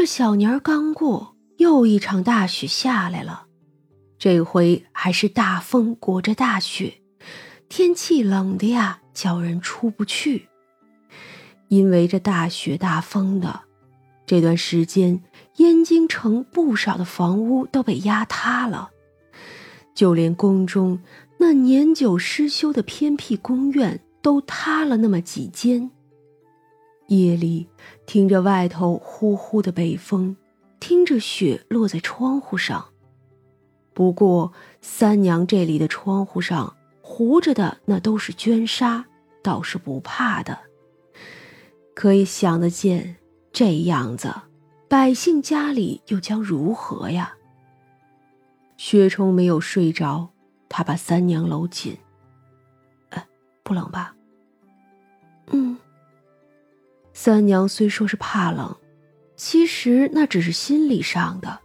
[0.00, 3.44] 这小年儿刚过，又一场大雪下来了。
[4.18, 7.02] 这回还是大风裹着大雪，
[7.68, 10.48] 天气冷的呀，叫人出不去。
[11.68, 13.60] 因为这大雪大风的，
[14.24, 15.22] 这段时间
[15.56, 18.92] 燕京城不少的房屋都被压塌了，
[19.94, 20.98] 就连宫中
[21.38, 25.90] 那年久失修的偏僻宫院都塌了那么几间。
[27.10, 27.66] 夜里
[28.06, 30.36] 听着外头呼呼的北风，
[30.78, 32.86] 听着雪落在窗户上。
[33.92, 39.04] 不过三娘这里的窗户上糊着的那都是绢纱，
[39.42, 40.56] 倒是不怕的。
[41.94, 43.16] 可以想得见，
[43.52, 44.32] 这样子，
[44.88, 47.34] 百姓家里又将如何呀？
[48.76, 50.30] 薛冲没有睡着，
[50.68, 51.98] 他把三娘搂紧。
[53.08, 53.26] 哎，
[53.64, 54.14] 不冷吧？
[55.48, 55.76] 嗯。
[57.22, 58.74] 三娘虽说是怕冷，
[59.36, 61.60] 其实那只是心理上的，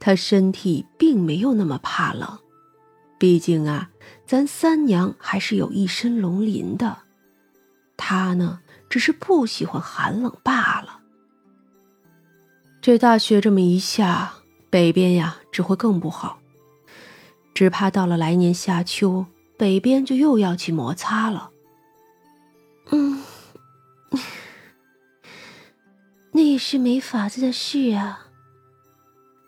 [0.00, 2.40] 她身体并没有那么怕冷。
[3.16, 3.90] 毕竟啊，
[4.26, 6.98] 咱三娘还是有一身龙鳞的，
[7.96, 8.58] 她呢，
[8.90, 10.98] 只是不喜欢寒冷罢了。
[12.80, 14.34] 这大雪这么一下，
[14.68, 16.40] 北边呀只会更不好，
[17.54, 21.50] 只怕到了来年夏秋，北边就又要起摩擦了。
[22.90, 23.22] 嗯。
[26.52, 28.28] 也是没法子的事啊。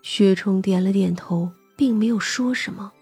[0.03, 2.93] 薛冲点了点头，并没有说什么。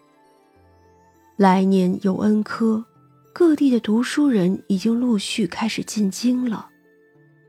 [1.37, 2.85] 来年有恩科，
[3.33, 6.69] 各地的读书人已经陆续开始进京了，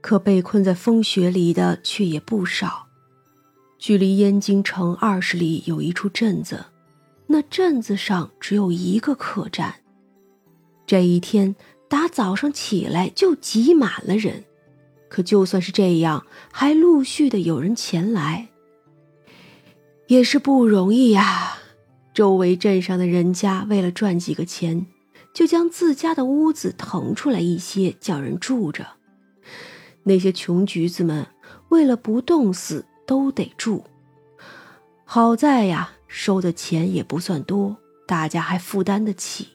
[0.01, 2.87] 可被困在风雪里的却也不少。
[3.79, 6.65] 距离燕京城二十里有一处镇子，
[7.27, 9.73] 那镇子上只有一个客栈。
[10.85, 11.55] 这一天
[11.89, 14.43] 打早上起来就挤满了人。
[15.13, 18.47] 可就算是这样，还陆续的有人前来，
[20.07, 21.59] 也是不容易呀。
[22.15, 24.87] 周围镇上的人家为了赚几个钱，
[25.31, 28.87] 就将自家的屋子腾出来一些，叫人住着。
[30.01, 31.27] 那些穷橘子们
[31.69, 33.83] 为了不冻死，都得住。
[35.05, 39.49] 好在呀，收的钱也不算多，大家还负担得起。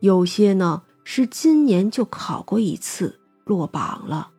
[0.00, 3.18] 有些呢，是今年就考过一次。
[3.52, 4.30] 落榜了，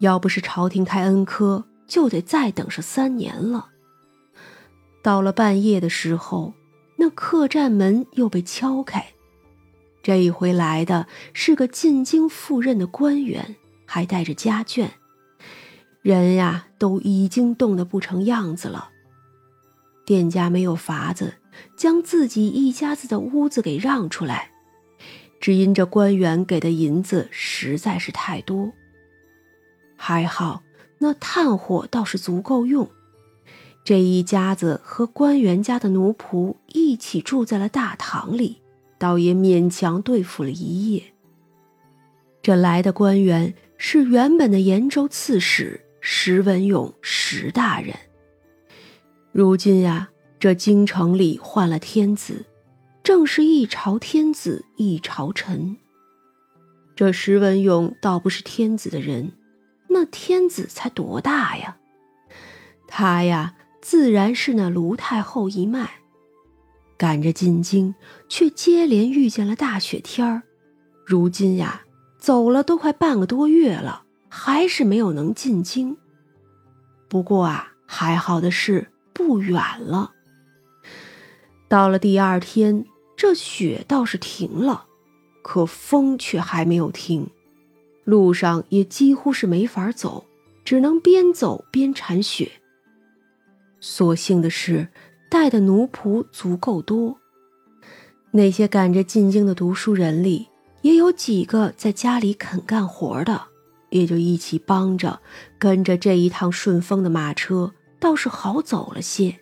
[0.00, 3.70] 要不是朝廷开恩科，就得再等上三年了。
[5.02, 6.52] 到了半夜的时候，
[6.96, 9.14] 那客栈门又被敲开，
[10.02, 13.56] 这一回来的是个进京赴任的官员，
[13.86, 14.90] 还带着家眷，
[16.02, 18.90] 人呀都已经冻得不成样子了。
[20.04, 21.38] 店家没有法子，
[21.76, 24.50] 将自己一家子的屋子给让出来。
[25.40, 28.72] 只因这官员给的银子实在是太多，
[29.96, 30.62] 还好
[30.98, 32.88] 那炭火倒是足够用。
[33.84, 38.60] 这一家子和官员家的奴仆一起住在了大堂里，
[38.98, 41.02] 倒也勉强对付了一夜。
[42.42, 47.94] 这来的官员是原本的延州刺史石文勇石大人。
[49.32, 52.44] 如今呀，这京城里换了天子。
[53.08, 55.78] 正是一朝天子一朝臣。
[56.94, 59.32] 这石文勇倒不是天子的人，
[59.88, 61.78] 那天子才多大呀？
[62.86, 65.88] 他呀，自然是那卢太后一脉。
[66.98, 67.94] 赶着进京，
[68.28, 70.42] 却接连遇见了大雪天儿。
[71.06, 71.84] 如今呀，
[72.18, 75.96] 走了都快半个多月了，还是没有能进京。
[77.08, 80.12] 不过啊，还好的是不远了。
[81.70, 82.84] 到了第二天。
[83.18, 84.86] 这雪倒是停了，
[85.42, 87.28] 可风却还没有停，
[88.04, 90.24] 路上也几乎是没法走，
[90.64, 92.52] 只能边走边铲雪。
[93.80, 94.86] 所幸的是，
[95.28, 97.18] 带的奴仆足够多，
[98.30, 100.46] 那些赶着进京的读书人里，
[100.82, 103.46] 也有几个在家里肯干活的，
[103.90, 105.20] 也就一起帮着，
[105.58, 109.40] 跟着这一趟顺风的马车，倒是好走了些。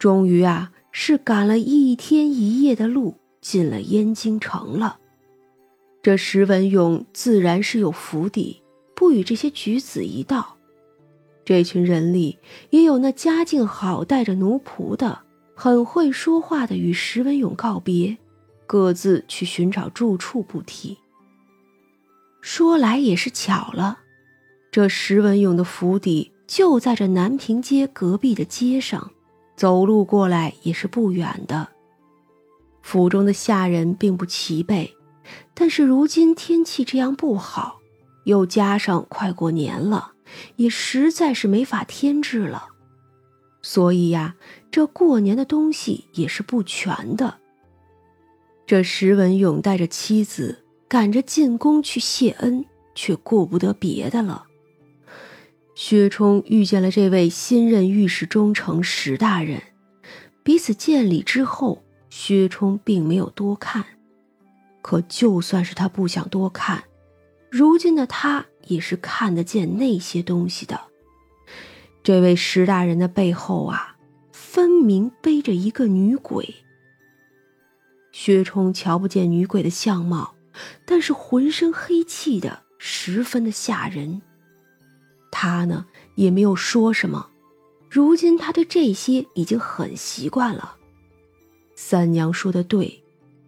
[0.00, 0.72] 终于啊。
[0.92, 4.98] 是赶了一天一夜的路，进了燕京城了。
[6.02, 8.62] 这石文勇自然是有府邸，
[8.94, 10.56] 不与这些举子一道。
[11.44, 12.38] 这群人里
[12.70, 15.20] 也有那家境好、带着奴仆的，
[15.54, 18.16] 很会说话的，与石文勇告别，
[18.66, 20.98] 各自去寻找住处不提。
[22.40, 23.98] 说来也是巧了，
[24.70, 29.10] 这石文勇的府邸就在这南平街隔壁的街上。
[29.60, 31.68] 走路过来也是不远的。
[32.80, 34.96] 府中的下人并不齐备，
[35.52, 37.78] 但是如今天气这样不好，
[38.24, 40.12] 又加上快过年了，
[40.56, 42.68] 也实在是没法添置了，
[43.60, 44.34] 所以呀，
[44.70, 47.36] 这过年的东西也是不全的。
[48.66, 52.64] 这石文勇带着妻子赶着进宫去谢恩，
[52.94, 54.46] 却顾不得别的了。
[55.74, 59.62] 薛冲遇见了这位新任御史中丞石大人，
[60.42, 63.84] 彼此见礼之后，薛冲并没有多看。
[64.82, 66.84] 可就算是他不想多看，
[67.50, 70.80] 如今的他也是看得见那些东西的。
[72.02, 73.96] 这位石大人的背后啊，
[74.32, 76.56] 分明背着一个女鬼。
[78.12, 80.34] 薛冲瞧不见女鬼的相貌，
[80.84, 84.22] 但是浑身黑气的，十分的吓人。
[85.42, 87.30] 他呢也没有说什么，
[87.88, 90.76] 如今他对这些已经很习惯了。
[91.74, 93.02] 三娘说的对。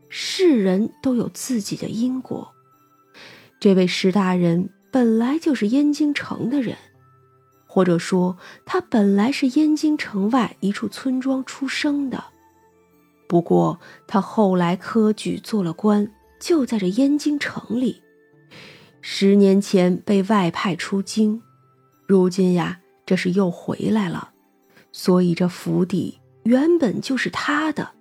[0.08, 2.50] 世人都有自己的因果。
[3.60, 6.78] 这位石大人本来就是燕京城的人，
[7.66, 12.24] 或者说他本来是燕京城外一处村庄出生的。
[13.28, 16.10] 不过他后来科举做了官，
[16.40, 18.00] 就在这燕京城里。
[19.02, 21.42] 十年前被外派出京，
[22.12, 24.32] 如今呀，这是又回来了。
[24.93, 27.93] 所以这府邸原本就是他的。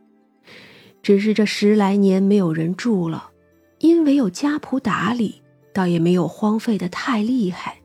[1.02, 3.32] 只是这十来年没有人住了，
[3.80, 5.42] 因为有家仆打理，
[5.74, 7.78] 倒也没有荒废的太厉害。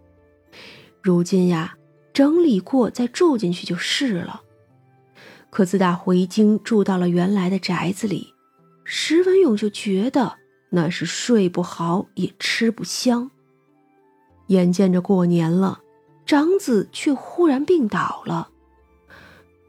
[1.00, 1.76] 如今呀，
[2.12, 4.43] 整理过再住进去就是了。
[5.50, 8.34] 可自打回京住到了原来的宅子里，
[8.82, 10.38] 石文勇就觉得
[10.70, 13.31] 那是睡不好也吃不香。
[14.49, 15.78] 眼见着过年了，
[16.26, 18.50] 长子却忽然病倒了。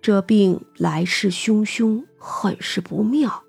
[0.01, 3.43] 这病来势汹汹，很是不妙。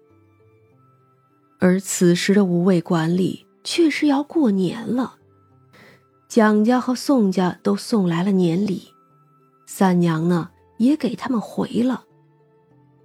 [1.59, 5.17] 而此时的五味馆里却是要过年了，
[6.29, 8.93] 蒋家和宋家都送来了年礼，
[9.67, 12.05] 三娘呢也给他们回了。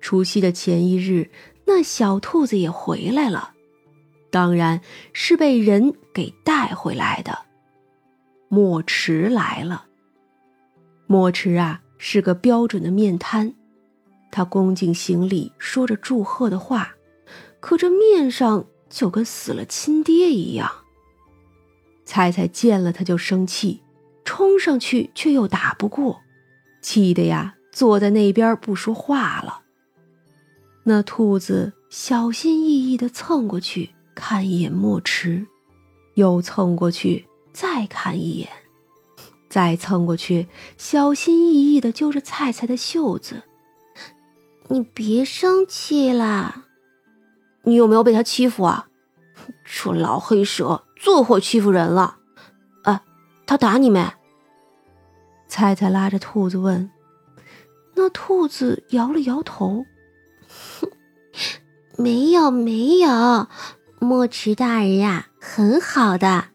[0.01, 1.31] 除夕的前一日，
[1.65, 3.53] 那小兔子也回来了，
[4.29, 4.81] 当然
[5.13, 7.39] 是被人给带回来的。
[8.49, 9.85] 墨池来了，
[11.07, 11.81] 墨池啊。
[12.05, 13.53] 是个标准的面瘫，
[14.29, 16.95] 他恭敬行礼，说着祝贺的话，
[17.61, 20.69] 可这面上就跟死了亲爹一样。
[22.03, 23.81] 菜菜见了他就生气，
[24.25, 26.19] 冲上去却又打不过，
[26.81, 29.61] 气得呀坐在那边不说话了。
[30.83, 35.47] 那兔子小心翼翼地蹭过去看一眼墨池，
[36.15, 38.49] 又蹭过去再看一眼。
[39.53, 40.47] 再蹭过去，
[40.79, 43.43] 小心翼翼的揪着菜菜的袖子
[44.69, 46.65] ：“你别生气啦，
[47.61, 48.87] 你有没有被他欺负啊？
[49.63, 52.17] 这老黑蛇最会欺负人了。
[52.85, 53.03] 哎，
[53.45, 54.03] 他打你没？”
[55.47, 56.89] 菜菜拉着兔子问。
[57.93, 59.85] 那兔子摇了摇头
[61.95, 63.47] ：“没有，没有，
[63.99, 66.45] 墨池大人呀，很好的，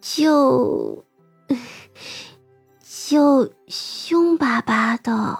[0.00, 1.04] 就……”
[3.06, 5.38] 就凶巴巴的。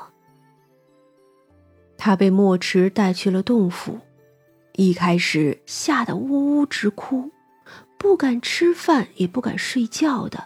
[1.97, 3.99] 他被墨池带去了洞府，
[4.75, 7.31] 一开始吓得呜呜直哭，
[7.97, 10.45] 不敢吃饭，也不敢睡觉的。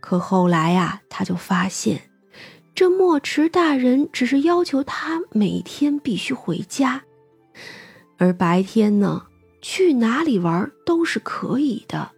[0.00, 2.00] 可后来呀，他就发现，
[2.74, 7.02] 这墨池大人只是要求他每天必须回家，
[8.16, 9.26] 而白天呢，
[9.60, 12.12] 去哪里玩都是可以的。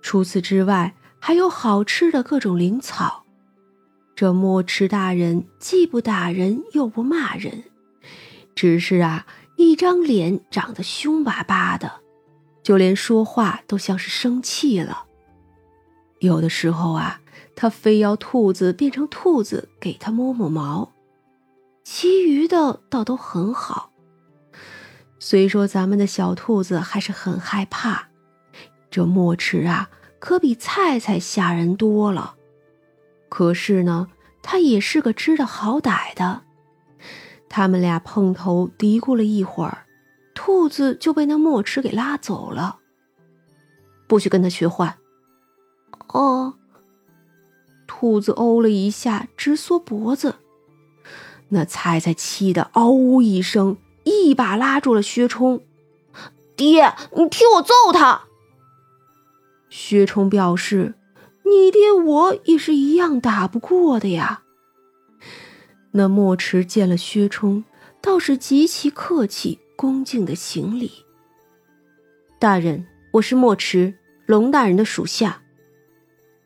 [0.00, 0.94] 除此之外。
[1.24, 3.22] 还有好吃的各种灵草，
[4.16, 7.62] 这墨池大人既不打人又不骂人，
[8.56, 9.24] 只是啊，
[9.56, 12.00] 一张脸长得凶巴巴的，
[12.64, 15.04] 就连说话都像是生气了。
[16.18, 17.20] 有的时候啊，
[17.54, 20.90] 他非要兔子变成兔子给他摸摸毛，
[21.84, 23.92] 其余的倒都很好。
[25.20, 28.08] 虽说咱们的小兔子还是很害怕，
[28.90, 29.88] 这墨池啊。
[30.22, 32.36] 可比菜菜吓人多了，
[33.28, 34.06] 可是呢，
[34.40, 36.42] 他也是个知道好歹的。
[37.48, 39.84] 他们俩碰头嘀咕了一会儿，
[40.32, 42.78] 兔子就被那墨池给拉走了。
[44.06, 44.96] 不许跟他学坏。
[46.12, 46.54] 哦，
[47.88, 50.36] 兔子哦了一下，直缩脖子。
[51.48, 55.64] 那菜菜气得嗷呜一声，一把拉住了薛冲
[56.54, 58.22] ：“爹，你替我揍他！”
[59.74, 60.92] 薛冲表示
[61.48, 64.42] ：“你爹我也是一样打不过的呀。”
[65.92, 67.64] 那墨池见了薛冲，
[68.02, 70.92] 倒是极其客气、恭敬的行礼
[72.38, 73.94] ：“大人，我是墨池，
[74.26, 75.40] 龙大人的属下。”“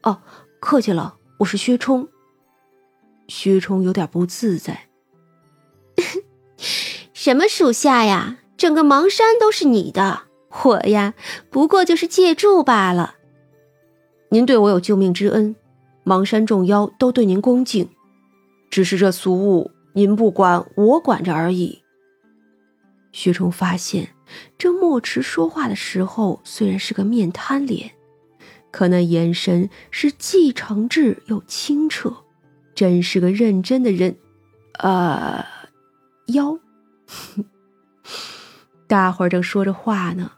[0.05, 0.23] 哦，
[0.61, 2.09] 客气了，我是薛冲。
[3.27, 4.87] 薛冲有点不自在。
[7.13, 8.39] 什么属下呀？
[8.57, 10.29] 整个邙山都是你的，
[10.63, 11.15] 我呀，
[11.51, 13.16] 不过就是借住罢了。
[14.31, 15.55] 您对我有救命之恩，
[16.05, 17.89] 邙山众妖都对您恭敬。
[18.69, 21.83] 只是这俗物，您不管，我管着而已。
[23.13, 24.11] 薛冲发现，
[24.59, 27.93] 这墨池说话的时候，虽然是个面瘫脸，
[28.71, 32.15] 可那眼神是既诚挚又清澈，
[32.75, 34.17] 真是个认真的人。
[34.81, 35.45] 呃，
[36.27, 36.59] 妖。
[38.89, 40.33] 大伙儿正说着话呢，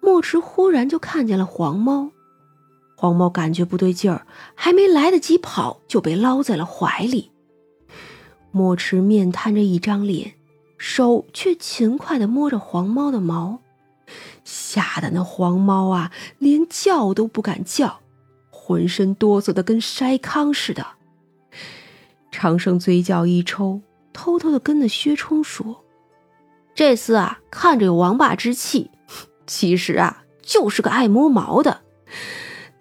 [0.00, 2.10] 墨池忽然就看见了黄猫。
[3.02, 7.32] 黄猫感觉不对劲儿，还没来得及跑，就被捞在了怀里。
[8.52, 10.34] 墨池面瘫着一张脸，
[10.78, 13.58] 手却勤快地摸着黄猫的毛，
[14.44, 17.98] 吓得那黄猫啊，连叫都不敢叫，
[18.50, 20.86] 浑身哆嗦的跟筛糠似的。
[22.30, 23.80] 长生嘴角一抽，
[24.12, 25.82] 偷偷的跟那薛冲说
[26.72, 28.92] ：“这厮啊，看着有王霸之气，
[29.44, 31.80] 其实啊，就是个爱摸毛的。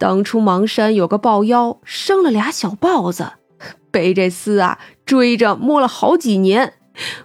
[0.02, 3.34] 当初邙山有个豹妖，生了俩小豹子。
[3.94, 6.74] ”被这厮啊追着摸了好几年，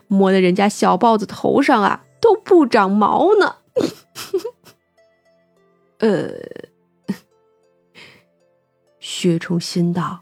[0.09, 3.57] 摸的人家小豹子头上啊都不长毛呢。
[6.01, 6.33] 呃，
[9.01, 10.21] 薛冲心道：“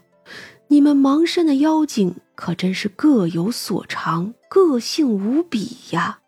[0.69, 6.19] 你们邙山的妖精可真是各有所长，个性无比呀。”